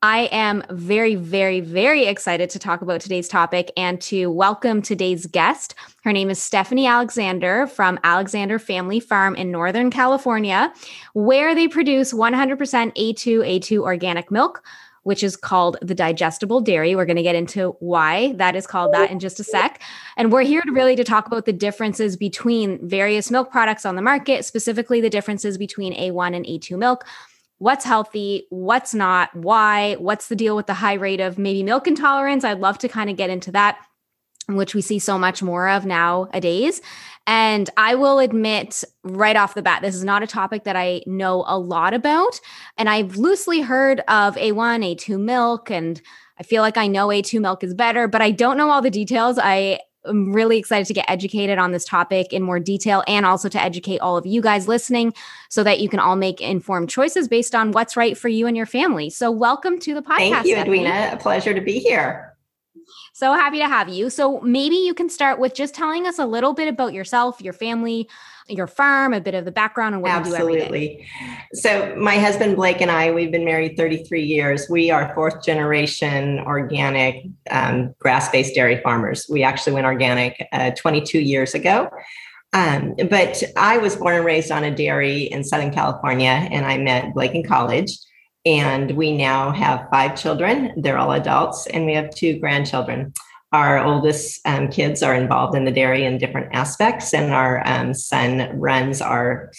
[0.00, 5.26] I am very, very, very excited to talk about today's topic and to welcome today's
[5.26, 5.74] guest.
[6.04, 10.72] Her name is Stephanie Alexandre from Alexandre Family Farm in Northern California,
[11.14, 14.62] where they produce 100% A2 A2 organic milk,
[15.02, 16.94] which is called the digestible dairy.
[16.94, 19.82] We're going to get into why that is called that in just a sec.
[20.16, 23.96] And we're here to really to talk about the differences between various milk products on
[23.96, 27.04] the market, specifically the differences between A1 and A2 milk
[27.58, 31.86] what's healthy, what's not, why, what's the deal with the high rate of maybe milk
[31.86, 32.44] intolerance.
[32.44, 33.78] I'd love to kind of get into that,
[34.48, 36.80] which we see so much more of nowadays.
[37.26, 41.02] And I will admit right off the bat, this is not a topic that I
[41.06, 42.40] know a lot about.
[42.78, 46.00] And I've loosely heard of A1, A2 milk, and
[46.38, 48.90] I feel like I know A2 milk is better, but I don't know all the
[48.90, 49.38] details.
[49.42, 53.48] I I'm really excited to get educated on this topic in more detail and also
[53.48, 55.14] to educate all of you guys listening
[55.48, 58.56] so that you can all make informed choices based on what's right for you and
[58.56, 59.10] your family.
[59.10, 60.16] So, welcome to the podcast.
[60.16, 60.56] Thank you.
[60.56, 61.10] Edwina.
[61.12, 62.27] A pleasure to be here.
[63.18, 64.10] So happy to have you.
[64.10, 67.52] So, maybe you can start with just telling us a little bit about yourself, your
[67.52, 68.08] family,
[68.46, 71.04] your farm, a bit of the background and what Absolutely.
[71.52, 74.68] So my husband Blake and I, we've been married 33 years.
[74.70, 79.26] We are fourth generation organic um, grass-based dairy farmers.
[79.28, 81.90] We actually went organic uh, 22 years ago.
[82.52, 86.78] Um, but I was born and raised on a dairy in Southern California, and I
[86.78, 87.98] met Blake in college.
[88.48, 90.72] And we now have five children.
[90.76, 93.12] They're all adults, and we have two grandchildren
[93.52, 97.94] our oldest um, kids are involved in the dairy in different aspects, and our um,
[97.94, 99.50] son runs our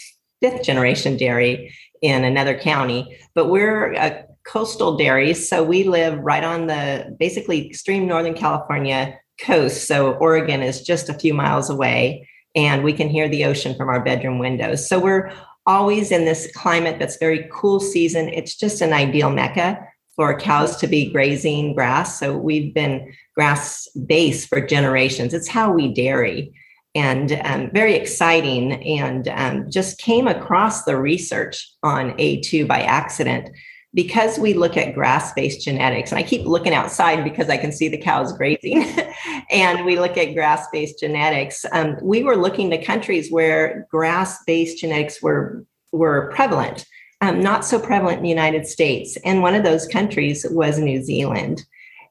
[0.42, 3.18] fifth generation dairy in another county.
[3.34, 9.18] But we're a coastal dairy, so we live right on the basically extreme Northern California
[9.42, 9.88] coast.
[9.88, 13.90] So Oregon is just a few miles away, and we can hear the ocean from
[13.90, 14.88] our bedroom windows.
[14.88, 15.32] So we're
[15.70, 18.28] always in this climate that's very cool season.
[18.30, 19.80] It's just an ideal mecca
[20.16, 22.20] for cows to be grazing grass.
[22.20, 25.32] So we've been grass based for generations.
[25.32, 26.52] It's how we dairy
[26.96, 28.84] and um, very exciting.
[28.84, 33.52] And um, just came across the research on A2 by accident
[33.94, 36.12] because we look at grass based genetics.
[36.12, 38.86] And I keep looking outside because I can see the cows grazing.
[39.50, 41.66] and we look at grass based genetics.
[41.72, 46.86] Um, we were looking to countries where grass based genetics were, were prevalent
[47.22, 49.18] um, not so prevalent in the United States.
[49.26, 51.66] And one of those countries was New Zealand,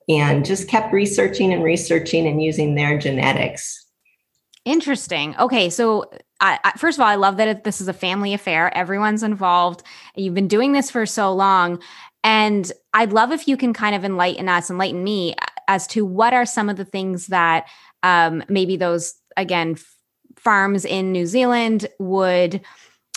[0.08, 3.86] and just kept researching and researching and using their genetics.
[4.64, 5.34] Interesting.
[5.38, 6.10] Okay, so
[6.40, 8.76] I, I, first of all, I love that it, this is a family affair.
[8.76, 9.82] Everyone's involved.
[10.14, 11.80] You've been doing this for so long.
[12.24, 15.34] And I'd love if you can kind of enlighten us, enlighten me
[15.66, 17.66] as to what are some of the things that
[18.02, 19.96] um, maybe those, again, f-
[20.36, 22.60] farms in New Zealand would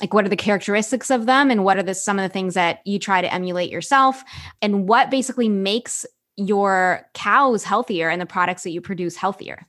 [0.02, 2.56] like what are the characteristics of them and what are the some of the things
[2.56, 4.24] that you try to emulate yourself
[4.62, 6.06] and what basically makes
[6.38, 9.68] your cows healthier and the products that you produce healthier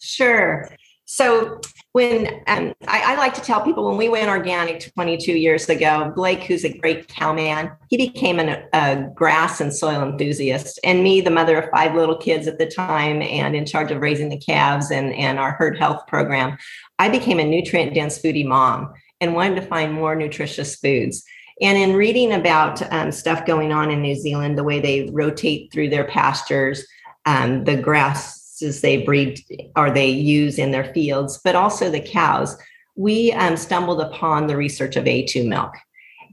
[0.00, 0.70] sure
[1.10, 1.58] so
[1.92, 6.12] when um, I, I, like to tell people when we went organic 22 years ago,
[6.14, 10.78] Blake, who's a great cowman, he became an, a grass and soil enthusiast.
[10.84, 14.02] And me, the mother of five little kids at the time and in charge of
[14.02, 16.58] raising the calves and, and our herd health program,
[16.98, 18.92] I became a nutrient dense foodie mom
[19.22, 21.24] and wanted to find more nutritious foods.
[21.62, 25.72] And in reading about um, stuff going on in New Zealand, the way they rotate
[25.72, 26.86] through their pastures,
[27.24, 27.80] um, the
[28.58, 29.40] grasses they breed
[29.76, 32.56] or they use in their fields, but also the cows,
[32.96, 35.74] we um, stumbled upon the research of A2 milk.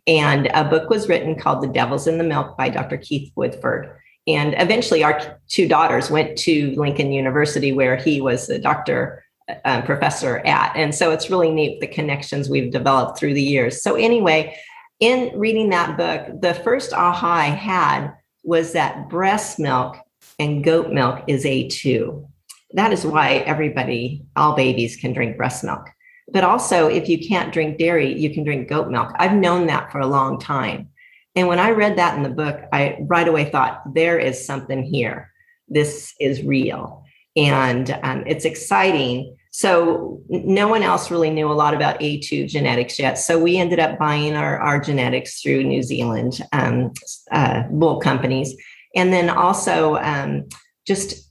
[0.08, 2.98] And a book was written called The Devil's in the Milk by Dr.
[2.98, 3.92] Keith Woodford.
[4.28, 9.24] And eventually, our two daughters went to Lincoln University, where he was a doctor
[9.66, 10.76] um, professor at.
[10.76, 13.84] And so it's really neat the connections we've developed through the years.
[13.84, 14.58] So, anyway,
[15.00, 18.14] in reading that book, the first aha I had
[18.44, 19.98] was that breast milk
[20.40, 22.28] and goat milk is A2.
[22.74, 25.88] That is why everybody, all babies, can drink breast milk.
[26.32, 29.12] But also, if you can't drink dairy, you can drink goat milk.
[29.18, 30.90] I've known that for a long time.
[31.36, 34.84] And when I read that in the book, I right away thought, there is something
[34.84, 35.32] here.
[35.68, 37.04] This is real.
[37.36, 39.36] And um, it's exciting.
[39.52, 43.18] So, no one else really knew a lot about A2 genetics yet.
[43.18, 46.92] So, we ended up buying our, our genetics through New Zealand um,
[47.32, 48.56] uh, bull companies.
[48.96, 50.48] And then also um,
[50.88, 51.26] just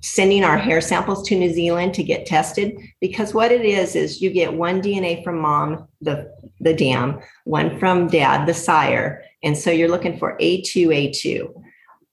[0.00, 4.20] sending our hair samples to New Zealand to get tested because what it is is
[4.20, 9.56] you get one DNA from mom, the the dam, one from dad, the sire, and
[9.56, 11.52] so you're looking for A2A2.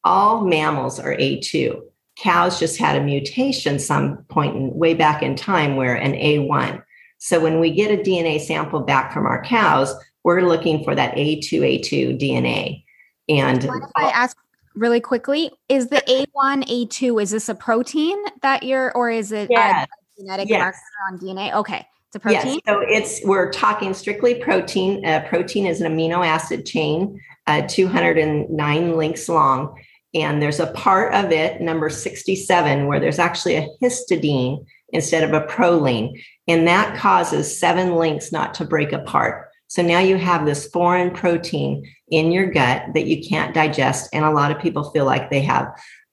[0.03, 1.81] All mammals are A2.
[2.17, 6.81] Cows just had a mutation some point in, way back in time where an A1.
[7.17, 9.93] So when we get a DNA sample back from our cows,
[10.23, 12.83] we're looking for that A2A2 DNA.
[13.27, 14.37] And if I ask
[14.75, 19.47] really quickly is the a1 a2 is this a protein that you're or is it
[19.49, 19.87] yes.
[20.17, 20.59] a genetic yes.
[20.59, 20.77] marker
[21.11, 22.61] on dna okay it's a protein yes.
[22.67, 28.97] so it's we're talking strictly protein uh, protein is an amino acid chain uh, 209
[28.97, 29.79] links long
[30.13, 35.33] and there's a part of it number 67 where there's actually a histidine instead of
[35.33, 39.44] a proline and that causes seven links not to break apart
[39.75, 44.09] so now you have this foreign protein in your gut that you can't digest.
[44.13, 45.67] And a lot of people feel like they have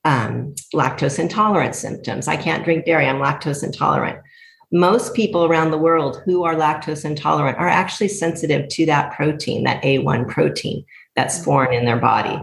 [0.04, 2.26] um, lactose intolerance symptoms.
[2.26, 4.18] I can't drink dairy, I'm lactose intolerant.
[4.72, 9.62] Most people around the world who are lactose intolerant are actually sensitive to that protein,
[9.62, 11.44] that A1 protein that's mm-hmm.
[11.44, 12.40] foreign in their body.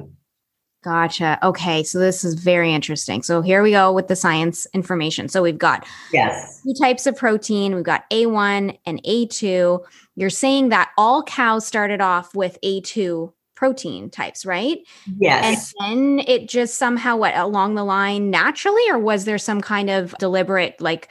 [0.81, 1.38] Gotcha.
[1.44, 1.84] Okay.
[1.84, 3.22] So this is very interesting.
[3.22, 5.28] So here we go with the science information.
[5.28, 6.62] So we've got yes.
[6.64, 7.76] two types of protein.
[7.76, 9.84] We've got A1 and A2.
[10.16, 14.80] You're saying that all cows started off with A2 protein types, right?
[15.20, 15.74] Yes.
[15.81, 19.90] And then it just somehow what along the line naturally, or was there some kind
[19.90, 21.10] of deliberate like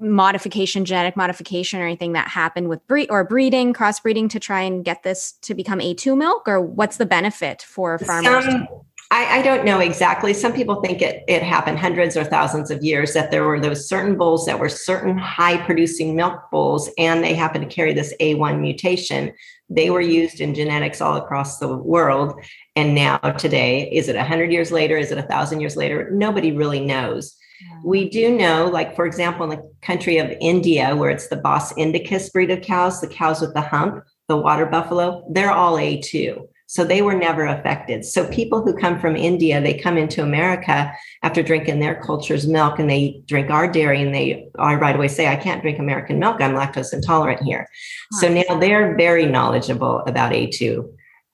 [0.00, 4.84] modification, genetic modification, or anything that happened with breed or breeding, crossbreeding to try and
[4.84, 6.46] get this to become A2 milk?
[6.46, 8.44] Or what's the benefit for farmers?
[8.44, 8.66] Some,
[9.10, 10.34] I, I, don't know exactly.
[10.34, 13.88] Some people think it, it happened hundreds or thousands of years that there were those
[13.88, 18.14] certain bulls that were certain high producing milk bulls, and they happened to carry this
[18.20, 19.32] A1 mutation
[19.70, 22.40] they were used in genetics all across the world.
[22.74, 24.96] And now, today, is it 100 years later?
[24.96, 26.10] Is it 1,000 years later?
[26.10, 27.36] Nobody really knows.
[27.84, 31.76] We do know, like, for example, in the country of India, where it's the Bos
[31.76, 36.46] indicus breed of cows, the cows with the hump, the water buffalo, they're all A2.
[36.70, 38.04] So they were never affected.
[38.04, 42.78] So people who come from India, they come into America after drinking their culture's milk
[42.78, 46.18] and they drink our dairy and they I right away say, I can't drink American
[46.18, 46.42] milk.
[46.42, 47.66] I'm lactose intolerant here.
[48.12, 50.86] So now they're very knowledgeable about A2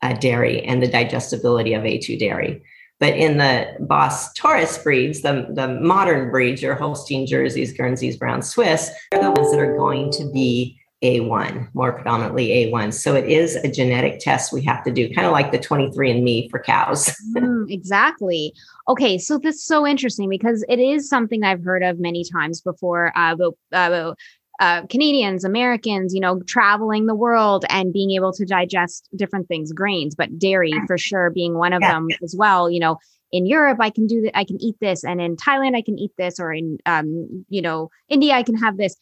[0.03, 2.63] uh, dairy and the digestibility of A2 dairy.
[3.05, 8.41] But in the Bos Taurus breeds, the, the modern breeds, your Holstein Jerseys, Guernseys, Brown
[8.41, 12.95] Swiss, are the ones that are going to be a1, more predominantly A1.
[12.95, 16.51] So it is a genetic test we have to do, kind of like the 23andMe
[16.51, 17.15] for cows.
[17.37, 18.55] mm, exactly.
[18.89, 22.63] Okay, so this is so interesting because it is something I've heard of many times
[22.63, 24.19] before uh, about, about
[24.61, 29.73] uh, Canadians, Americans, you know, traveling the world and being able to digest different things,
[29.73, 31.93] grains, but dairy for sure being one of yeah.
[31.93, 32.71] them as well.
[32.71, 32.99] You know,
[33.33, 34.39] in Europe, I can do that.
[34.39, 37.63] I can eat this, and in Thailand, I can eat this, or in, um, you
[37.63, 38.97] know, India, I can have this.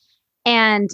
[0.46, 0.90] And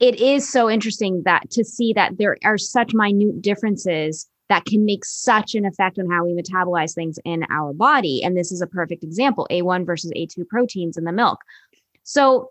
[0.00, 4.84] it is so interesting that to see that there are such minute differences that can
[4.84, 8.22] make such an effect on how we metabolize things in our body.
[8.24, 11.38] And this is a perfect example A1 versus A2 proteins in the milk.
[12.02, 12.50] So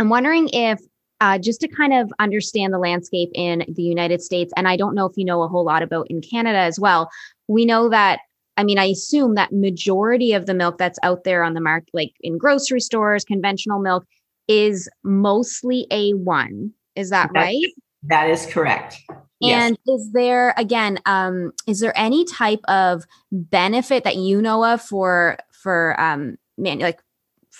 [0.00, 0.80] I'm wondering if,
[1.20, 4.94] uh, just to kind of understand the landscape in the United States, and I don't
[4.94, 7.10] know if you know a whole lot about in Canada as well,
[7.48, 8.20] we know that.
[8.56, 11.90] I mean, I assume that majority of the milk that's out there on the market,
[11.92, 14.06] like in grocery stores, conventional milk,
[14.48, 16.70] is mostly A1.
[16.96, 17.72] Is that, that right?
[18.04, 18.98] That is correct.
[19.42, 20.00] And yes.
[20.00, 25.38] is there again um is there any type of benefit that you know of for
[25.50, 27.00] for um man like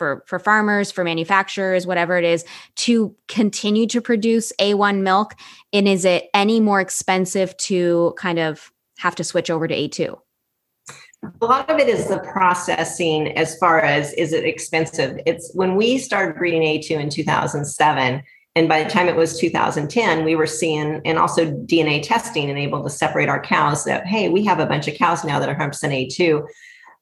[0.00, 2.42] for for farmers, for manufacturers, whatever it is,
[2.76, 5.34] to continue to produce A1 milk?
[5.74, 10.18] And is it any more expensive to kind of have to switch over to A2?
[11.42, 15.20] A lot of it is the processing as far as is it expensive?
[15.26, 18.22] It's when we started breeding A2 in 2007.
[18.56, 22.58] And by the time it was 2010, we were seeing, and also DNA testing and
[22.58, 25.48] able to separate our cows that, hey, we have a bunch of cows now that
[25.48, 26.44] are 100% A2.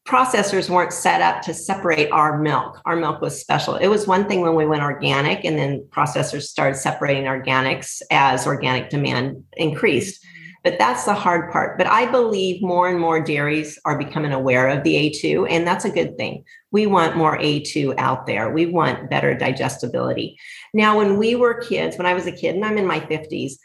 [0.08, 2.80] Processors weren't set up to separate our milk.
[2.86, 3.74] Our milk was special.
[3.74, 8.46] It was one thing when we went organic, and then processors started separating organics as
[8.46, 10.24] organic demand increased.
[10.24, 10.52] Mm-hmm.
[10.64, 11.76] But that's the hard part.
[11.76, 15.84] But I believe more and more dairies are becoming aware of the A2, and that's
[15.84, 16.42] a good thing.
[16.70, 18.50] We want more A2 out there.
[18.50, 20.38] We want better digestibility.
[20.72, 23.56] Now, when we were kids, when I was a kid, and I'm in my 50s,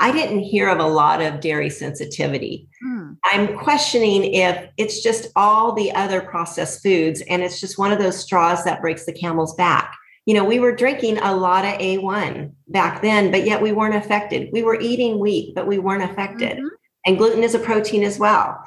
[0.00, 2.68] I didn't hear of a lot of dairy sensitivity.
[2.82, 3.12] Hmm.
[3.24, 7.98] I'm questioning if it's just all the other processed foods and it's just one of
[7.98, 9.94] those straws that breaks the camel's back.
[10.24, 13.94] You know, we were drinking a lot of A1 back then, but yet we weren't
[13.94, 14.48] affected.
[14.52, 16.56] We were eating wheat, but we weren't affected.
[16.56, 16.66] Mm-hmm.
[17.06, 18.62] And gluten is a protein as well.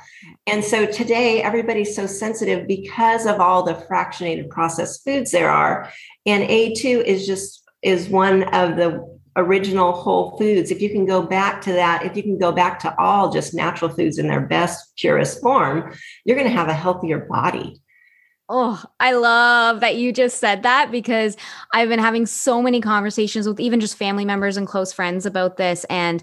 [0.48, 5.92] And so today, everybody's so sensitive because of all the fractionated processed foods there are.
[6.26, 11.22] And A2 is just is one of the original whole foods, if you can go
[11.22, 14.42] back to that, if you can go back to all just natural foods in their
[14.42, 15.94] best, purest form,
[16.26, 17.82] you're going to have a healthier body.
[18.50, 21.38] Oh, I love that you just said that because
[21.74, 25.58] I've been having so many conversations with even just family members and close friends about
[25.58, 25.86] this.
[25.86, 26.22] And,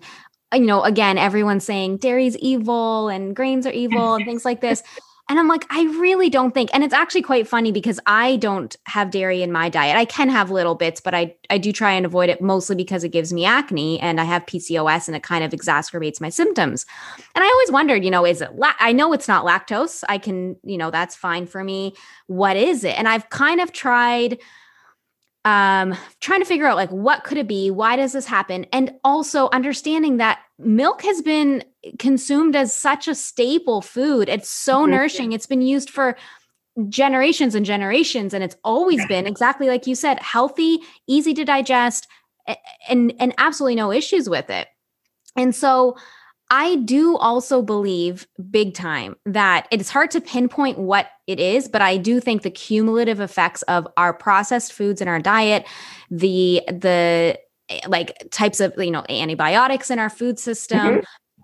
[0.52, 4.82] you know, again, everyone's saying dairy's evil and grains are evil and things like this.
[5.30, 8.74] And I'm like, I really don't think, and it's actually quite funny because I don't
[8.86, 9.96] have dairy in my diet.
[9.96, 13.04] I can have little bits, but I, I do try and avoid it mostly because
[13.04, 16.84] it gives me acne and I have PCOS and it kind of exacerbates my symptoms.
[17.36, 20.02] And I always wondered, you know, is it, la- I know it's not lactose.
[20.08, 21.94] I can, you know, that's fine for me.
[22.26, 22.98] What is it?
[22.98, 24.38] And I've kind of tried
[25.46, 28.92] um trying to figure out like what could it be why does this happen and
[29.04, 31.64] also understanding that milk has been
[31.98, 34.28] consumed as such a staple food.
[34.28, 34.92] It's so mm-hmm.
[34.92, 35.32] nourishing.
[35.32, 36.16] It's been used for
[36.88, 42.06] generations and generations and it's always been exactly like you said healthy easy to digest
[42.88, 44.68] and and absolutely no issues with it.
[45.36, 45.96] And so
[46.52, 51.80] I do also believe big time that it's hard to pinpoint what it is, but
[51.80, 55.64] I do think the cumulative effects of our processed foods in our diet,
[56.10, 57.38] the the
[57.86, 61.00] like types of you know antibiotics in our food system, mm-hmm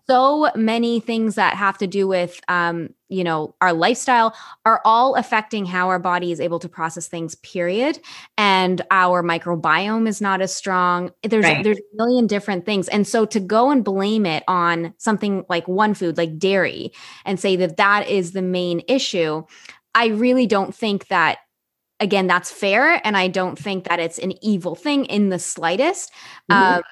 [0.08, 4.34] so many things that have to do with um, you know our lifestyle
[4.64, 7.98] are all affecting how our body is able to process things period.
[8.38, 11.12] And our microbiome is not as strong.
[11.22, 11.62] There's right.
[11.62, 12.88] there's a million different things.
[12.88, 16.92] And so to go and blame it on something like one food like dairy
[17.24, 19.44] and say that that is the main issue
[19.94, 21.38] i really don't think that
[22.00, 23.00] again that's fair.
[23.04, 26.12] And i don't think that it's an evil thing in the slightest.
[26.50, 26.76] Mm-hmm.
[26.76, 26.82] um,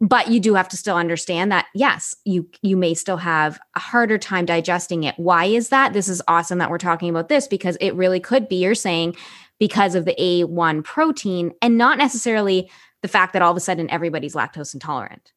[0.00, 3.80] but you do have to still understand that yes you you may still have a
[3.80, 5.14] harder time digesting it.
[5.16, 5.92] Why is that?
[5.92, 9.16] This is awesome that we're talking about this because it really could be you're saying
[9.58, 12.70] because of the a1 protein and not necessarily
[13.02, 15.32] the fact that all of a sudden everybody's lactose intolerant.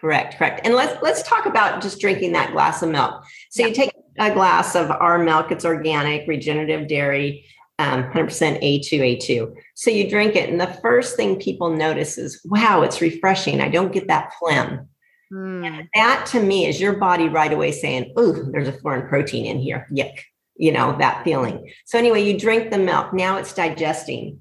[0.00, 0.62] Correct correct.
[0.64, 3.24] And let's let's talk about just drinking that glass of milk.
[3.50, 3.68] So yeah.
[3.68, 7.44] you take a glass of our milk it's organic regenerative dairy
[7.80, 9.54] um, 100% A2, A2.
[9.74, 13.62] So you drink it, and the first thing people notice is, wow, it's refreshing.
[13.62, 14.86] I don't get that phlegm.
[15.32, 15.86] Mm.
[15.94, 19.60] that to me is your body right away saying, oh, there's a foreign protein in
[19.60, 19.86] here.
[19.92, 20.12] Yuck.
[20.56, 21.72] You know, that feeling.
[21.86, 23.14] So anyway, you drink the milk.
[23.14, 24.40] Now it's digesting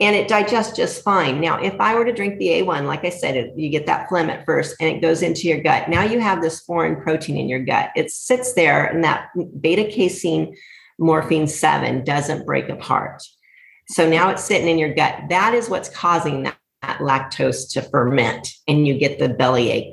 [0.00, 1.40] and it digests just fine.
[1.40, 4.30] Now, if I were to drink the A1, like I said, you get that phlegm
[4.30, 5.90] at first and it goes into your gut.
[5.90, 7.90] Now you have this foreign protein in your gut.
[7.94, 9.28] It sits there and that
[9.60, 10.56] beta casein
[11.00, 13.22] morphine 7 doesn't break apart.
[13.88, 15.22] So now it's sitting in your gut.
[15.30, 19.92] That is what's causing that, that lactose to ferment, and you get the belly ache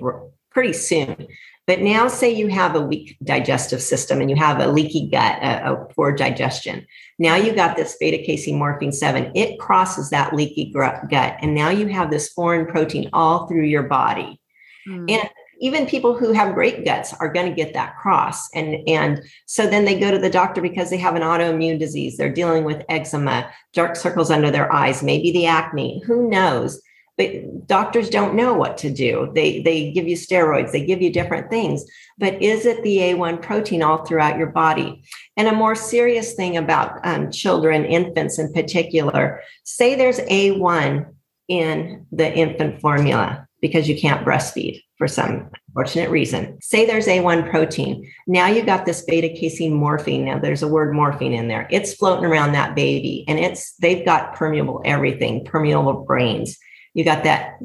[0.51, 1.27] pretty soon.
[1.65, 5.37] But now, say you have a weak digestive system and you have a leaky gut,
[5.43, 6.85] a, a poor digestion.
[7.19, 9.31] Now you got this beta casomorphin 7.
[9.35, 13.83] It crosses that leaky gut, and now you have this foreign protein all through your
[13.83, 14.39] body.
[14.87, 15.11] Mm.
[15.11, 18.49] And even people who have great guts are going to get that cross.
[18.53, 22.17] And and so then they go to the doctor because they have an autoimmune disease.
[22.17, 26.81] They're dealing with eczema dark circles under their eyes maybe the acne who knows?
[27.17, 29.31] But doctors don't know what to do.
[29.33, 31.83] They they give you steroids they give you different things.
[32.19, 35.03] But is it the a1 protein all throughout your body?
[35.35, 41.11] And a more serious thing about um, children infants in particular say there's a1
[41.47, 46.59] in the infant formula because you can't breastfeed for some fortunate reason.
[46.61, 48.11] Say there's A1 protein.
[48.25, 50.25] Now you got this beta casomorphin.
[50.25, 51.67] Now there's a word morphine in there.
[51.69, 56.57] It's floating around that baby and it's they've got permeable everything, permeable brains.
[56.93, 57.59] You got that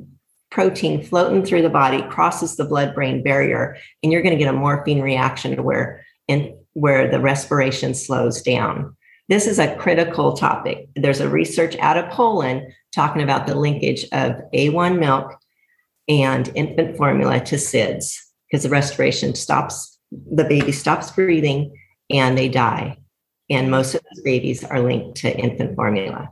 [0.51, 4.53] protein floating through the body, crosses the blood brain barrier, and you're going to get
[4.53, 8.95] a morphine reaction to where and where the respiration slows down.
[9.29, 10.89] This is a critical topic.
[10.95, 15.39] There's a research out of Poland talking about the linkage of A1 milk
[16.09, 18.17] and infant formula to SIDS
[18.51, 21.75] because the respiration stops, the baby stops breathing
[22.11, 22.99] and they die.
[23.51, 26.31] And most of those babies are linked to infant formula.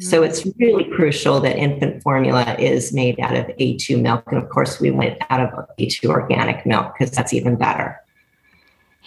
[0.00, 0.28] So mm.
[0.28, 4.24] it's really crucial that infant formula is made out of A2 milk.
[4.28, 8.00] And of course, we went out of A2 organic milk because that's even better.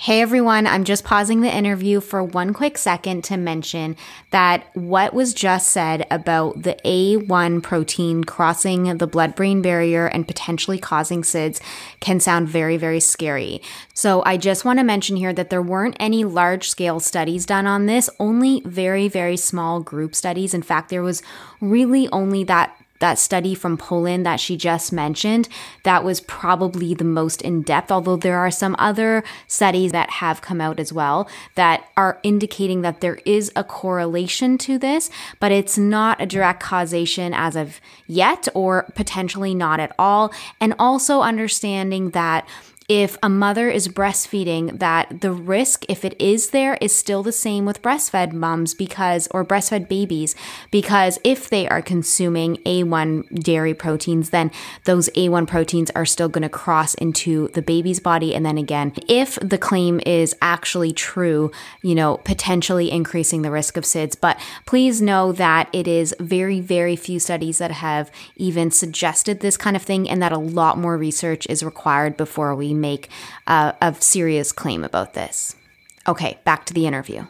[0.02, 3.96] Hey everyone, I'm just pausing the interview for one quick second to mention
[4.32, 10.28] that what was just said about the A1 protein crossing the blood brain barrier and
[10.28, 11.62] potentially causing SIDS
[12.00, 13.62] can sound very, very scary.
[13.94, 17.68] So I just want to mention here that there weren't any large scale studies done
[17.68, 20.56] on this, only very, very small group studies.
[20.56, 21.22] In fact, there was
[21.60, 25.50] really only that that study from Poland that she just mentioned,
[25.84, 30.42] that was probably the most in depth, although there are some other studies that have
[30.42, 35.52] come out as well that are indicating that there is a correlation to this, but
[35.52, 40.32] it's not a direct causation as of yet or potentially not at all.
[40.60, 42.48] And also understanding that
[42.92, 47.32] if a mother is breastfeeding that the risk if it is there is still the
[47.32, 50.36] same with breastfed moms because or breastfed babies
[50.72, 54.52] because if they are consuming A1 dairy proteins then
[54.84, 58.36] those A1 proteins are still going to cross into the baby's body.
[58.36, 61.50] And then again if the claim is actually true
[61.82, 66.60] you know potentially increasing the risk of SIDS but please know that it is very
[66.60, 70.78] very few studies that have even suggested this kind of thing and that a lot
[70.78, 73.10] more research is required before we make
[73.48, 75.56] uh, a serious claim about this.
[76.08, 77.26] Okay, back to the interview.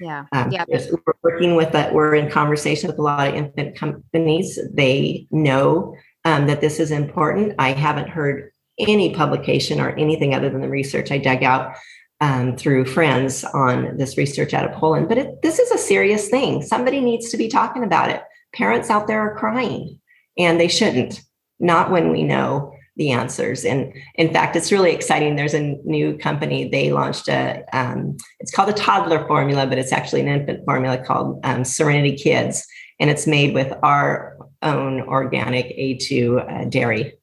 [0.00, 0.24] Yeah.
[0.32, 0.64] Um, yeah.
[0.68, 1.94] We're working with that.
[1.94, 4.58] We're in conversation with a lot of infant companies.
[4.72, 5.94] They know
[6.24, 7.54] um, that this is important.
[7.58, 11.76] I haven't heard any publication or anything other than the research I dug out
[12.20, 15.08] um, through friends on this research out of Poland.
[15.08, 16.62] But it, this is a serious thing.
[16.62, 18.22] Somebody needs to be talking about it.
[18.54, 20.00] Parents out there are crying,
[20.36, 21.20] and they shouldn't.
[21.60, 23.64] Not when we know the answers.
[23.64, 25.36] And in fact, it's really exciting.
[25.36, 26.68] There's a new company.
[26.68, 30.98] They launched a, um, it's called a toddler formula, but it's actually an infant formula
[30.98, 32.66] called um, Serenity Kids.
[33.00, 37.14] And it's made with our own organic A2 uh, dairy.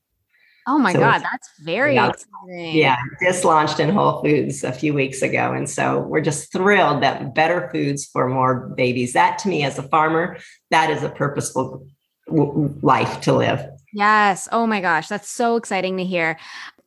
[0.67, 2.75] Oh my so God, that's very yeah, exciting.
[2.75, 5.51] Yeah, just launched in Whole Foods a few weeks ago.
[5.51, 9.13] And so we're just thrilled that better foods for more babies.
[9.13, 10.37] That to me, as a farmer,
[10.69, 11.87] that is a purposeful
[12.27, 13.65] w- life to live.
[13.93, 14.47] Yes.
[14.51, 16.37] Oh my gosh, that's so exciting to hear.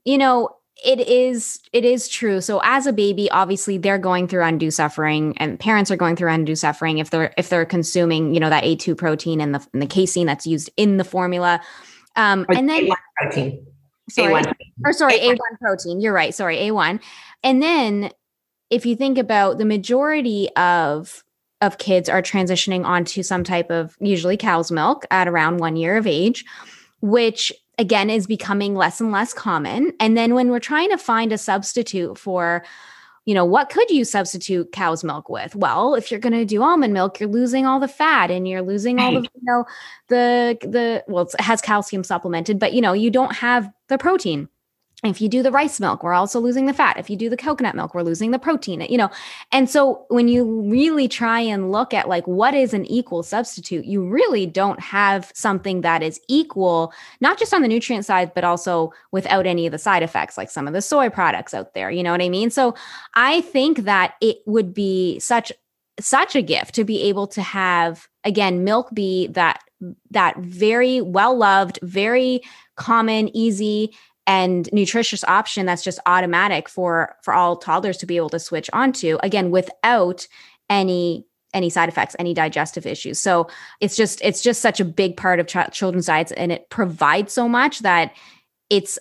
[0.04, 2.40] You know, it is it is true.
[2.40, 6.30] So as a baby, obviously they're going through undue suffering and parents are going through
[6.30, 9.82] undue suffering if they're if they're consuming, you know, that A2 protein and the and
[9.82, 11.60] the casein that's used in the formula.
[12.16, 13.66] Um or and then A1 protein.
[14.10, 14.34] Sorry.
[14.34, 14.52] A1.
[14.84, 15.34] Or sorry, A1.
[15.34, 16.00] A1 protein.
[16.00, 16.34] You're right.
[16.34, 17.00] Sorry, A1.
[17.44, 18.10] And then
[18.70, 21.22] if you think about the majority of
[21.60, 25.96] of kids are transitioning onto some type of usually cow's milk at around 1 year
[25.96, 26.44] of age
[27.02, 29.92] which again is becoming less and less common.
[30.00, 32.64] And then when we're trying to find a substitute for,
[33.24, 35.54] you know, what could you substitute cow's milk with?
[35.54, 38.62] Well, if you're going to do almond milk, you're losing all the fat and you're
[38.62, 39.64] losing all the, you know,
[40.08, 44.48] the, the, well, it has calcium supplemented, but, you know, you don't have the protein
[45.04, 46.98] if you do the rice milk we're also losing the fat.
[46.98, 49.10] If you do the coconut milk we're losing the protein you know.
[49.50, 53.84] And so when you really try and look at like what is an equal substitute
[53.84, 58.44] you really don't have something that is equal not just on the nutrient side but
[58.44, 61.90] also without any of the side effects like some of the soy products out there
[61.90, 62.50] you know what i mean?
[62.50, 62.74] So
[63.14, 65.52] i think that it would be such
[66.00, 69.60] such a gift to be able to have again milk be that
[70.10, 72.40] that very well loved very
[72.76, 73.92] common easy
[74.26, 78.70] and nutritious option that's just automatic for for all toddlers to be able to switch
[78.72, 80.26] onto again without
[80.70, 83.18] any any side effects any digestive issues.
[83.18, 83.48] So
[83.80, 87.32] it's just it's just such a big part of ch- children's diets and it provides
[87.32, 88.12] so much that
[88.70, 88.98] it's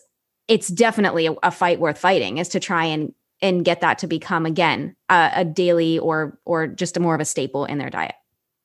[0.48, 4.08] it's definitely a, a, fight worth fighting is to try and and get that to
[4.08, 7.90] become again a, a daily or or just a more of a staple in their
[7.90, 8.16] diet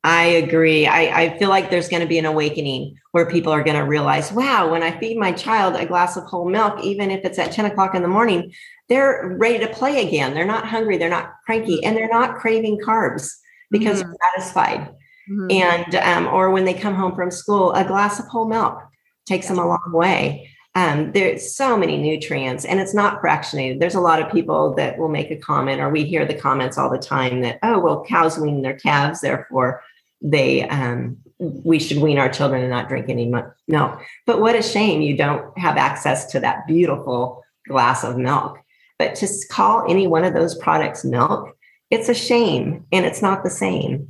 [0.06, 0.86] I agree.
[0.86, 3.82] I, I feel like there's going to be an awakening where people are going to
[3.82, 7.40] realize, wow, when I feed my child a glass of whole milk, even if it's
[7.40, 8.52] at 10 o'clock in the morning,
[8.88, 10.32] they're ready to play again.
[10.32, 13.32] They're not hungry, they're not cranky, and they're not craving carbs
[13.72, 14.10] because mm-hmm.
[14.10, 14.94] they're satisfied.
[15.28, 15.50] Mm-hmm.
[15.50, 18.78] And um, or when they come home from school, a glass of whole milk
[19.26, 20.48] takes them a long way.
[20.76, 23.80] Um, there's so many nutrients and it's not fractionated.
[23.80, 26.78] There's a lot of people that will make a comment, or we hear the comments
[26.78, 29.82] all the time that, oh, well, cows wean their calves, therefore
[30.20, 33.54] they um, we should wean our children and not drink any milk.
[33.68, 38.58] No, but what a shame you don't have access to that beautiful glass of milk.
[38.98, 41.56] But to call any one of those products milk,
[41.90, 44.08] it's a shame and it's not the same.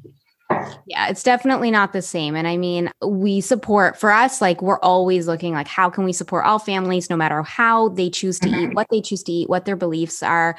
[0.87, 2.37] Yeah, it's definitely not the same.
[2.37, 6.13] And I mean, we support for us, like we're always looking like how can we
[6.13, 8.71] support all families no matter how they choose to mm-hmm.
[8.71, 10.57] eat, what they choose to eat, what their beliefs are.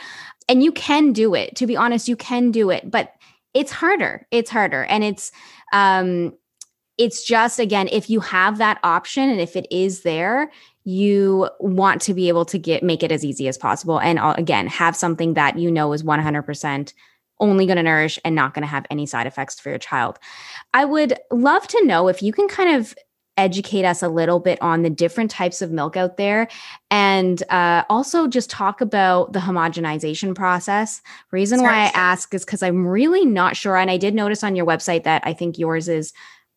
[0.49, 1.55] And you can do it.
[1.55, 2.91] To be honest, you can do it.
[2.91, 3.13] But
[3.57, 4.27] it's harder.
[4.29, 4.83] It's harder.
[4.83, 5.31] And it's
[5.73, 6.33] um,
[6.97, 10.51] it's just again if you have that option and if it is there
[10.83, 14.67] you want to be able to get make it as easy as possible and again
[14.67, 16.93] have something that you know is 100%
[17.39, 20.17] only going to nourish and not going to have any side effects for your child
[20.73, 22.95] i would love to know if you can kind of
[23.37, 26.47] educate us a little bit on the different types of milk out there
[26.91, 32.63] and uh, also just talk about the homogenization process reason why i ask is because
[32.63, 35.87] i'm really not sure and i did notice on your website that i think yours
[35.87, 36.13] is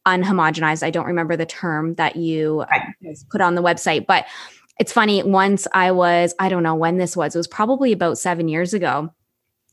[0.06, 0.82] unhomogenized.
[0.82, 3.18] I don't remember the term that you right.
[3.30, 4.26] put on the website, but
[4.78, 5.22] it's funny.
[5.22, 8.72] Once I was, I don't know when this was, it was probably about seven years
[8.72, 9.12] ago.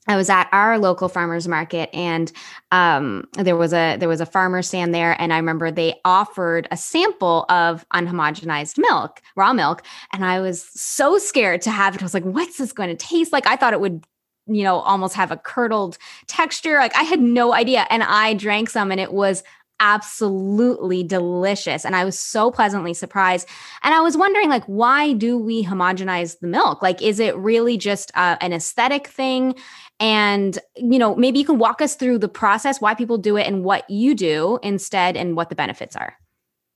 [0.08, 2.32] I was at our local farmers market and
[2.72, 6.68] um, there was a there was a farmer stand there and I remember they offered
[6.72, 12.02] a sample of unhomogenized milk, raw milk, and I was so scared to have it.
[12.02, 14.06] I was like, "What's this going to taste like?" I thought it would
[14.48, 16.78] you know almost have a curdled texture.
[16.78, 17.86] Like i had no idea.
[17.90, 19.44] And i drank some and it was
[19.80, 21.86] absolutely delicious.
[21.86, 23.48] And i was so pleasantly surprised.
[23.84, 26.82] And i was wondering like why do we homogenize the milk?
[26.82, 29.56] Like is it really just uh, an aesthetic thing
[30.00, 33.48] and you know maybe you can walk us through the process why people do it
[33.48, 36.16] and what you do instead and what the benefits are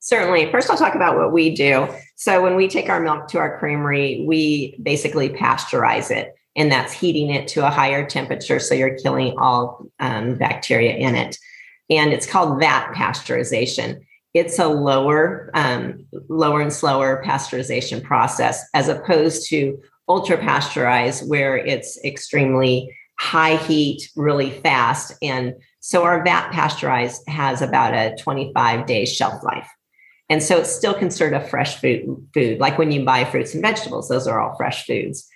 [0.04, 0.50] Certainly.
[0.50, 1.86] First, I'll talk about what we do.
[2.16, 6.92] So, when we take our milk to our creamery, we basically pasteurize it, and that's
[6.92, 8.58] heating it to a higher temperature.
[8.58, 11.38] So, you're killing all um, bacteria in it
[11.92, 14.00] and it's called vat pasteurization.
[14.34, 21.56] It's a lower, um, lower and slower pasteurization process as opposed to ultra pasteurized, where
[21.56, 25.14] it's extremely high heat, really fast.
[25.22, 29.68] And so our vat pasteurized has about a 25 day shelf life.
[30.28, 33.62] And so it's still considered a fresh food, food, like when you buy fruits and
[33.62, 35.28] vegetables, those are all fresh foods.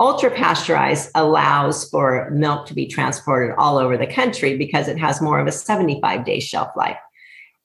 [0.00, 5.20] Ultra pasteurized allows for milk to be transported all over the country because it has
[5.20, 6.98] more of a 75 day shelf life.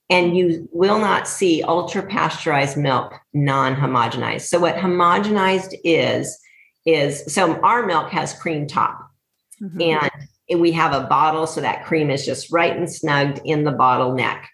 [0.09, 4.41] And you will not see ultra pasteurized milk non homogenized.
[4.41, 6.37] So, what homogenized is,
[6.85, 9.08] is so our milk has cream top.
[9.61, 9.81] Mm-hmm.
[10.49, 13.71] And we have a bottle, so that cream is just right and snugged in the
[13.71, 14.49] bottle neck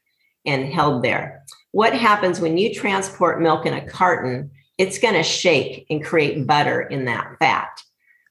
[0.45, 1.43] and held there.
[1.71, 4.51] What happens when you transport milk in a carton?
[4.77, 7.81] it's going to shake and create butter in that fat.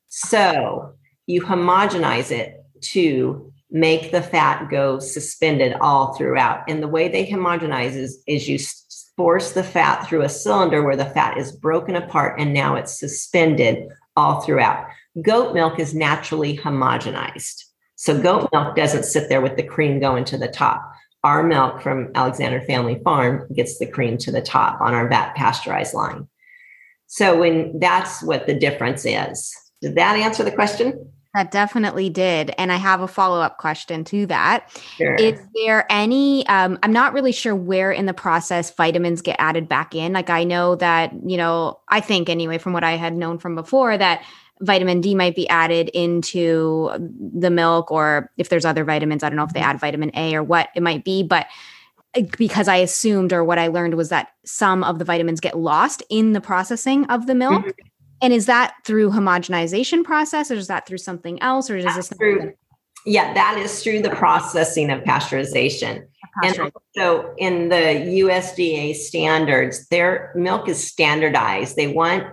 [0.08, 0.94] So
[1.26, 6.68] you homogenize it to make the fat go suspended all throughout.
[6.68, 8.58] And the way they homogenize is, is you
[9.16, 12.98] force the fat through a cylinder where the fat is broken apart and now it's
[12.98, 14.86] suspended all throughout.
[15.22, 17.64] Goat milk is naturally homogenized.
[17.96, 20.82] So goat milk doesn't sit there with the cream going to the top.
[21.22, 25.34] Our milk from Alexandre Family Farm gets the cream to the top on our vat
[25.34, 26.28] pasteurized line.
[27.06, 29.56] So when that's what the difference is.
[29.80, 31.10] Did that answer the question?
[31.34, 32.54] That definitely did.
[32.58, 34.70] And I have a follow up question to that.
[34.96, 35.16] Sure.
[35.16, 39.68] Is there any, um, I'm not really sure where in the process vitamins get added
[39.68, 40.12] back in.
[40.12, 43.56] Like I know that, you know, I think anyway, from what I had known from
[43.56, 44.24] before, that
[44.60, 49.36] vitamin D might be added into the milk, or if there's other vitamins, I don't
[49.36, 49.70] know if they mm-hmm.
[49.70, 51.22] add vitamin A or what it might be.
[51.22, 51.46] But
[52.38, 56.02] because I assumed or what I learned was that some of the vitamins get lost
[56.10, 57.64] in the processing of the milk.
[57.64, 57.88] Mm-hmm.
[58.22, 62.08] And is that through homogenization process or is that through something else or is That's
[62.08, 62.54] this through,
[63.04, 66.06] yeah, that is through the processing of pasteurization.
[66.42, 71.76] And so in the USDA standards, their milk is standardized.
[71.76, 72.24] They want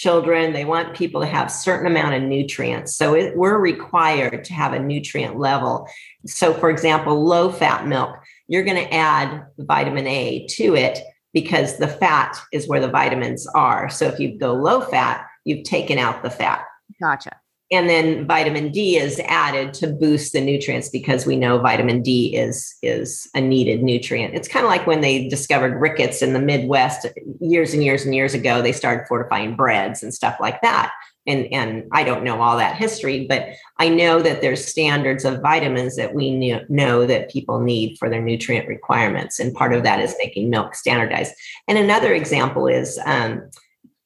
[0.00, 2.96] children, they want people to have certain amount of nutrients.
[2.96, 5.88] So it, we're required to have a nutrient level.
[6.26, 8.16] So for example, low fat milk
[8.48, 10.98] you're going to add vitamin A to it
[11.32, 13.88] because the fat is where the vitamins are.
[13.90, 16.64] So if you go low fat, you've taken out the fat.
[17.00, 17.36] Gotcha.
[17.70, 22.34] And then vitamin D is added to boost the nutrients because we know vitamin D
[22.34, 24.34] is is a needed nutrient.
[24.34, 27.06] It's kind of like when they discovered rickets in the Midwest
[27.40, 28.62] years and years and years ago.
[28.62, 30.92] They started fortifying breads and stuff like that
[31.28, 35.42] and and I don't know all that history, but I know that there's standards of
[35.42, 39.84] vitamins that we knew, know that people need for their nutrient requirements, and part of
[39.84, 41.34] that is making milk standardized.
[41.68, 43.48] And another example is um,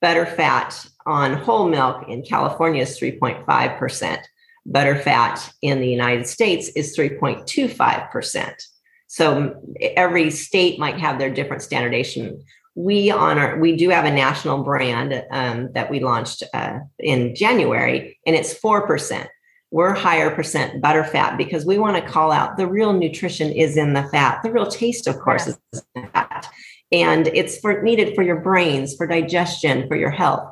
[0.01, 4.21] butter fat on whole milk in California is 3.5 percent.
[4.65, 8.63] Butter fat in the United States is 3.25 percent.
[9.09, 12.43] So every state might have their different standardization
[12.75, 18.19] we honor we do have a national brand um, that we launched uh, in january
[18.27, 19.27] and it's 4%
[19.71, 23.77] we're higher percent butter fat because we want to call out the real nutrition is
[23.77, 25.59] in the fat the real taste of course is
[25.95, 26.49] in the fat
[26.93, 30.47] and it's for needed for your brains, for digestion, for your health.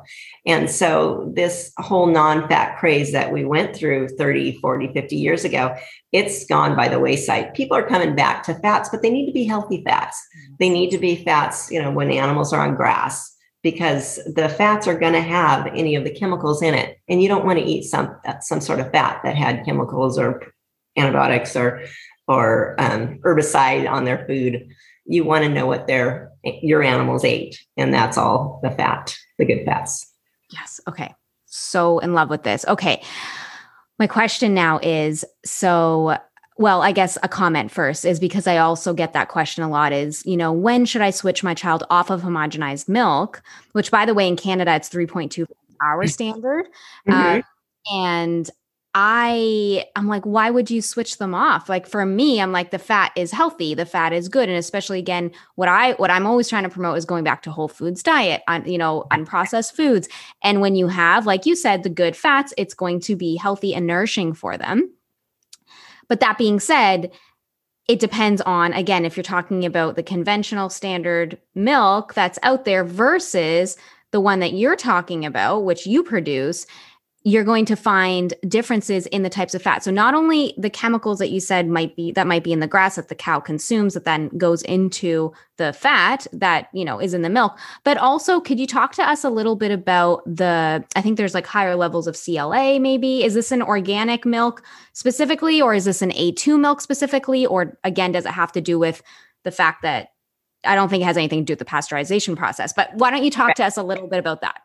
[0.45, 5.75] And so this whole non-fat craze that we went through 30, 40, 50 years ago,
[6.11, 7.53] it's gone by the wayside.
[7.53, 10.19] People are coming back to fats, but they need to be healthy fats.
[10.57, 14.87] They need to be fats, you know, when animals are on grass because the fats
[14.87, 17.65] are going to have any of the chemicals in it and you don't want to
[17.65, 20.41] eat some some sort of fat that had chemicals or
[20.97, 21.83] antibiotics or
[22.27, 24.67] or um, herbicide on their food
[25.05, 29.45] you want to know what their your animals ate and that's all the fat the
[29.45, 30.10] good fats
[30.51, 30.79] yes.
[30.87, 31.13] Okay.
[31.45, 32.65] So in love with this.
[32.67, 33.01] Okay.
[33.99, 36.17] My question now is so
[36.57, 39.93] well, I guess a comment first is because I also get that question a lot
[39.93, 44.05] is, you know, when should I switch my child off of homogenized milk, which by
[44.05, 45.47] the way, in Canada, it's 3.2
[45.81, 46.67] hour standard.
[47.07, 47.39] Mm-hmm.
[47.39, 47.41] Uh,
[47.91, 48.49] and
[48.93, 51.69] I I'm like, why would you switch them off?
[51.69, 54.99] Like for me, I'm like the fat is healthy, the fat is good, and especially
[54.99, 58.03] again, what I what I'm always trying to promote is going back to whole foods
[58.03, 60.09] diet on you know unprocessed foods.
[60.43, 63.73] And when you have, like you said, the good fats, it's going to be healthy
[63.73, 64.91] and nourishing for them.
[66.09, 67.11] But that being said,
[67.87, 72.83] it depends on, again, if you're talking about the conventional standard milk that's out there
[72.83, 73.77] versus
[74.11, 76.67] the one that you're talking about, which you produce,
[77.23, 79.83] you're going to find differences in the types of fat.
[79.83, 82.67] So not only the chemicals that you said might be that might be in the
[82.67, 87.13] grass that the cow consumes that then goes into the fat that, you know, is
[87.13, 90.83] in the milk, but also could you talk to us a little bit about the
[90.95, 93.23] I think there's like higher levels of CLA maybe.
[93.23, 98.11] Is this an organic milk specifically or is this an A2 milk specifically or again
[98.11, 99.03] does it have to do with
[99.43, 100.09] the fact that
[100.63, 102.73] I don't think it has anything to do with the pasteurization process.
[102.73, 104.61] But why don't you talk to us a little bit about that?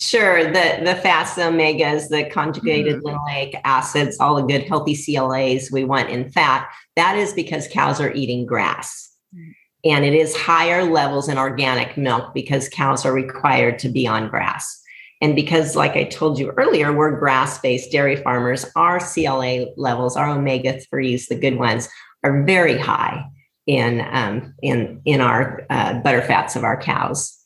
[0.00, 3.16] Sure, the the fats, the omegas, the conjugated mm-hmm.
[3.16, 6.70] linoleic acids, all the good healthy CLAs we want in fat.
[6.94, 9.50] That is because cows are eating grass, mm-hmm.
[9.84, 14.28] and it is higher levels in organic milk because cows are required to be on
[14.28, 14.80] grass.
[15.20, 20.16] And because, like I told you earlier, we're grass based dairy farmers, our CLA levels,
[20.16, 21.88] our omega 3s, the good ones,
[22.22, 23.24] are very high
[23.66, 27.37] in, um, in, in our uh, butter fats of our cows.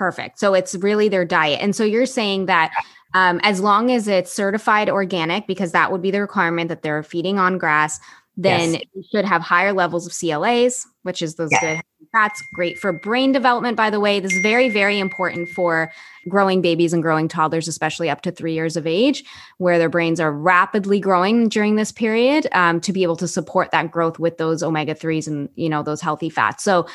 [0.00, 0.38] Perfect.
[0.38, 1.60] So it's really their diet.
[1.60, 2.72] And so you're saying that
[3.12, 7.02] um, as long as it's certified organic, because that would be the requirement that they're
[7.02, 8.00] feeding on grass,
[8.34, 8.82] then yes.
[8.94, 11.60] you should have higher levels of CLAs, which is those yes.
[11.60, 11.82] good
[12.12, 12.42] fats.
[12.54, 14.20] Great for brain development, by the way.
[14.20, 15.92] This is very, very important for
[16.28, 19.22] growing babies and growing toddlers, especially up to three years of age,
[19.58, 23.70] where their brains are rapidly growing during this period um, to be able to support
[23.72, 26.64] that growth with those omega 3s and, you know, those healthy fats.
[26.64, 26.86] So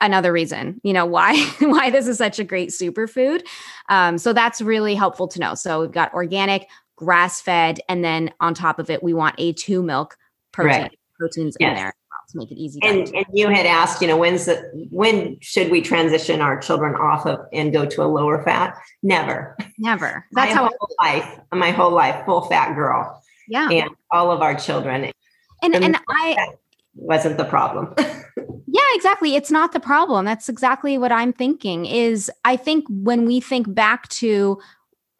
[0.00, 3.42] another reason you know why why this is such a great superfood.
[3.88, 5.54] Um, so that's really helpful to know.
[5.54, 9.82] So we've got organic grass fed and then on top of it we want a2
[9.82, 10.16] milk
[10.52, 10.82] protein.
[10.82, 10.98] Right.
[11.18, 11.70] proteins yes.
[11.70, 11.94] in there
[12.28, 14.56] to make it easy and, and, you had asked you know when's the
[14.90, 18.76] when should we transition our children off of and go to a lower fat?
[19.02, 19.56] Never.
[19.78, 20.26] Never.
[20.32, 23.20] That's my how whole I- life my whole life full fat girl.
[23.48, 23.68] Yeah.
[23.68, 25.04] And all of our children.
[25.04, 25.14] And
[25.62, 26.48] and, and i
[26.94, 27.94] wasn't the problem
[28.72, 29.34] Yeah, exactly.
[29.34, 30.24] It's not the problem.
[30.24, 34.60] That's exactly what I'm thinking is I think when we think back to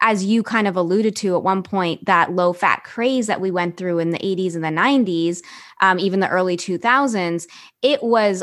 [0.01, 3.51] as you kind of alluded to at one point, that low fat craze that we
[3.51, 5.41] went through in the 80s and the 90s,
[5.81, 7.45] um, even the early 2000s,
[7.81, 8.41] it was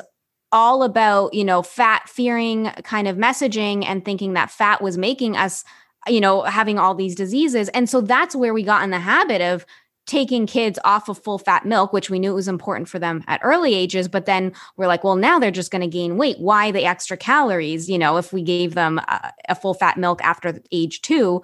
[0.52, 5.36] all about, you know, fat fearing kind of messaging and thinking that fat was making
[5.36, 5.64] us,
[6.06, 7.68] you know, having all these diseases.
[7.70, 9.66] And so that's where we got in the habit of
[10.08, 13.40] taking kids off of full fat milk, which we knew was important for them at
[13.44, 14.08] early ages.
[14.08, 16.40] But then we're like, well, now they're just going to gain weight.
[16.40, 17.88] Why the extra calories?
[17.88, 21.42] You know, if we gave them a, a full fat milk after age two,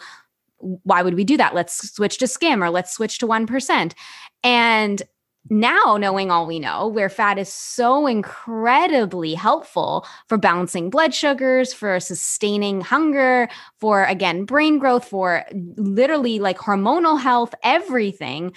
[0.59, 1.55] why would we do that?
[1.55, 3.92] Let's switch to skim or let's switch to 1%.
[4.42, 5.03] And
[5.51, 11.73] now knowing all we know where fat is so incredibly helpful for balancing blood sugars
[11.73, 15.45] for sustaining hunger for again brain growth for
[15.77, 18.53] literally like hormonal health everything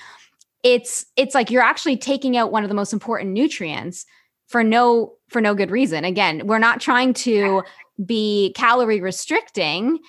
[0.64, 4.06] it's it's like you're actually taking out one of the most important nutrients
[4.48, 6.04] for no for no good reason.
[6.04, 7.64] Again we're not trying to
[8.06, 10.00] be calorie restricting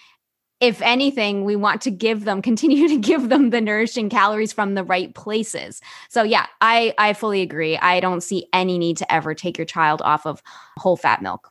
[0.61, 4.75] if anything, we want to give them, continue to give them the nourishing calories from
[4.75, 5.81] the right places.
[6.09, 7.77] So yeah, I I fully agree.
[7.79, 10.43] I don't see any need to ever take your child off of
[10.77, 11.51] whole fat milk.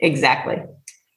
[0.00, 0.62] Exactly.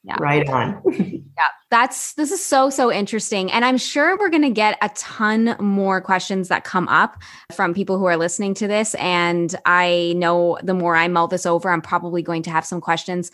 [0.04, 0.16] Yeah.
[0.18, 0.82] Right on.
[0.92, 1.48] yeah.
[1.70, 5.54] That's this is so so interesting and I'm sure we're going to get a ton
[5.60, 7.22] more questions that come up
[7.52, 11.46] from people who are listening to this and I know the more I mull this
[11.46, 13.30] over I'm probably going to have some questions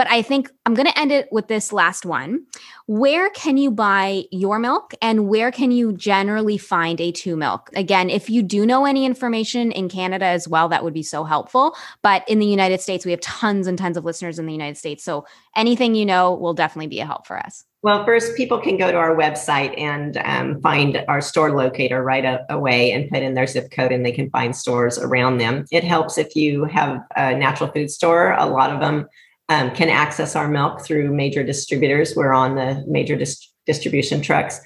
[0.00, 2.46] But I think I'm going to end it with this last one.
[2.86, 7.68] Where can you buy your milk and where can you generally find A2 milk?
[7.74, 11.22] Again, if you do know any information in Canada as well, that would be so
[11.22, 11.76] helpful.
[12.00, 14.78] But in the United States, we have tons and tons of listeners in the United
[14.78, 15.04] States.
[15.04, 17.66] So anything you know will definitely be a help for us.
[17.82, 22.38] Well, first, people can go to our website and um, find our store locator right
[22.48, 25.66] away and put in their zip code, and they can find stores around them.
[25.70, 28.32] It helps if you have a natural food store.
[28.38, 29.06] A lot of them
[29.50, 32.14] um, can access our milk through major distributors.
[32.16, 34.60] We're on the major dis- distribution trucks.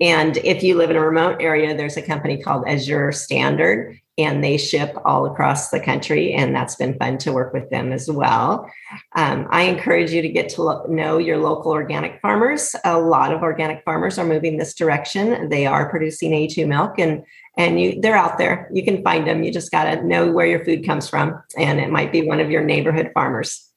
[0.00, 4.42] And if you live in a remote area, there's a company called Azure Standard, and
[4.42, 6.32] they ship all across the country.
[6.32, 8.70] And that's been fun to work with them as well.
[9.14, 12.74] Um, I encourage you to get to lo- know your local organic farmers.
[12.86, 15.50] A lot of organic farmers are moving this direction.
[15.50, 17.22] They are producing A2 milk and
[17.58, 18.70] and you they're out there.
[18.72, 19.42] You can find them.
[19.42, 21.42] You just got to know where your food comes from.
[21.58, 23.69] And it might be one of your neighborhood farmers.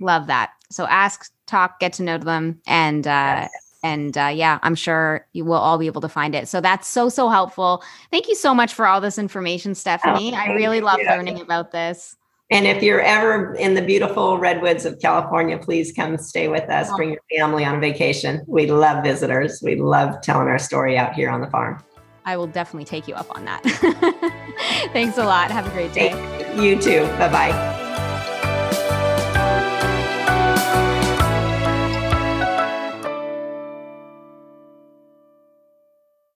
[0.00, 0.50] Love that.
[0.70, 3.48] So ask, talk, get to know them, and uh,
[3.82, 6.48] and uh, yeah i'm sure you will all be able to find it.
[6.48, 7.82] So that's so so helpful.
[8.10, 10.32] Thank you so much for all this information stephanie.
[10.34, 11.06] Oh, i really love you.
[11.06, 12.16] learning about this.
[12.50, 16.88] And if you're ever in the beautiful redwoods of california please come stay with us.
[16.90, 16.96] Oh.
[16.96, 18.42] bring your family on vacation.
[18.46, 19.60] We love visitors.
[19.62, 21.82] We love telling our story out here on the farm.
[22.24, 23.62] I will definitely take you up on that.
[24.92, 25.50] Thanks a lot.
[25.50, 26.10] Have a great day.
[26.56, 26.78] You.
[26.78, 27.06] Too.
[27.18, 27.77] Bye bye